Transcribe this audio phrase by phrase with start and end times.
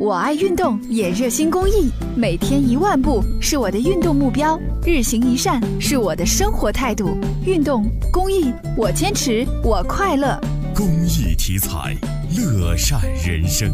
[0.00, 7.18] 我爱运动，也热心公益，每天一万步是我的运动目标，日行一善是我的生活态度。
[7.44, 10.40] 运动公益，我坚持，我快乐。
[10.74, 11.94] 公益题材，
[12.34, 13.70] 乐善人生。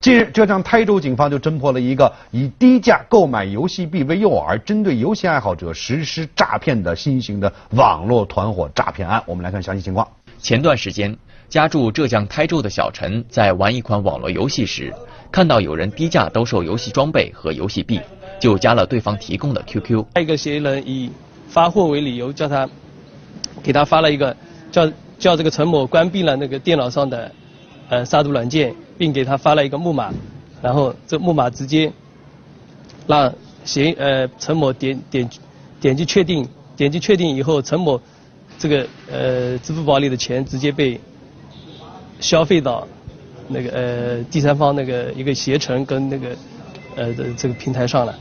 [0.00, 9.22] 近日，浙江台州警方就侦破了一个以低价购买游戏币为诱饵，针对游戏爱好者实施诈骗的新型的网络团伙诈骗案。
[9.24, 10.06] 我们来看详细情况。
[10.38, 11.16] 前段时间。
[11.48, 14.92] 家住浙江台州的小陈在玩一款网络游戏时，
[15.30, 18.00] 看到有人低价兜售游戏装备和游戏币，
[18.40, 20.04] 就加了对方提供的 QQ。
[20.20, 21.10] 一个嫌疑人以
[21.48, 22.68] 发货为理由，叫他
[23.62, 24.36] 给他发了一个
[24.72, 27.30] 叫叫这个陈某关闭了那个电脑上的
[27.88, 30.12] 呃杀毒软件，并给他发了一个木马，
[30.60, 31.92] 然后这木马直接
[33.06, 33.32] 让
[33.64, 35.30] 嫌呃陈某点点
[35.80, 38.00] 点击确定，点击确定以后，陈某
[38.58, 41.00] 这个呃支付宝里的钱直接被。
[42.20, 42.86] 消费到
[43.48, 46.36] 那个呃第三方那个一个携程跟那个
[46.96, 48.18] 呃的这个平台上了，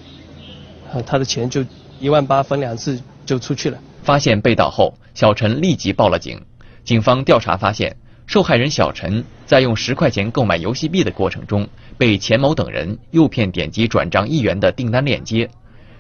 [0.94, 1.64] 啊他的钱就
[2.00, 3.80] 一万八分两次就出去了。
[4.04, 6.40] 发现被盗后，小陈立即报了警。
[6.84, 7.96] 警方调查发现，
[8.28, 15.50] 受害人小陈在用十块钱购买游戏币的过程中，被钱某等人诱骗点击转账一元的订单链接。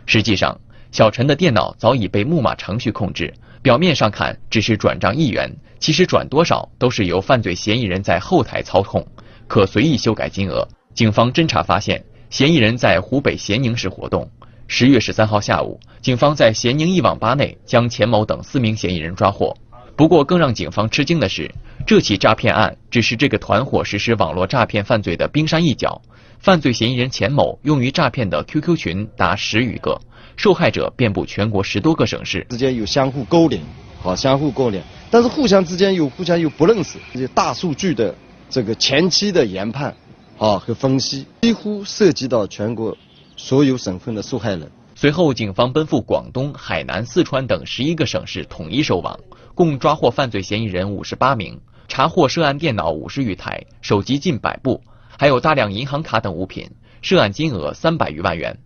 [0.05, 0.59] 实际上，
[0.91, 3.33] 小陈的电脑早已被木马程序控制。
[3.65, 9.03] 表面上看只是转账一元，其实转多少都是由犯罪嫌疑人在后台操控，
[9.47, 10.67] 可随意修改金额。
[10.93, 14.29] 警方侦查发现，嫌疑人在湖北咸宁市活动。
[14.67, 19.51] 十月十三号下午，警方在咸宁一网吧内将钱某等四名嫌疑人抓获。
[19.95, 21.49] 不过，更让警方吃惊的是，
[21.87, 25.99] 这起诈骗案只是这个团伙实施网络诈骗犯罪的冰山一角。
[26.39, 29.99] 犯罪嫌疑人钱某用于诈骗的 QQ 群达十余个。
[30.37, 33.61] 受害者遍布全国十多个省市，之间有相互勾连，
[34.01, 36.99] 好相互勾连，但是互相之间又互相又不认识。
[37.13, 38.13] 这些大数据的
[38.49, 39.95] 这个前期的研判，
[40.37, 42.95] 啊和分析，几乎涉及到全国
[43.37, 44.69] 所有省份的受害人。
[44.93, 49.17] 随后，警方奔赴广东、海南、四川等十一个省市，统一收网，
[49.53, 51.57] 共抓获犯罪嫌疑人五十八名，
[51.87, 54.81] 查获涉案电脑五十余台，手机近百部，
[55.17, 56.71] 还有大量银行卡等物品，
[57.01, 58.59] 涉案金额三百余万元。